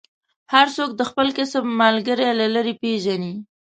[0.53, 3.33] هر څوک د خپل کسب ملګری له لرې پېژني.